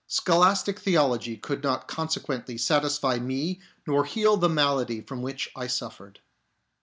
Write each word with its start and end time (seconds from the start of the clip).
Scholastic 0.07 0.79
theology 0.79 1.37
could 1.37 1.61
not 1.61 1.87
consequently 1.87 2.57
satisfy 2.57 3.19
me 3.19 3.59
nor 3.85 4.03
heal 4.03 4.35
the 4.35 4.49
malady 4.49 4.99
from 4.99 5.21
which 5.21 5.51
I 5.55 5.67
suffered. 5.67 6.19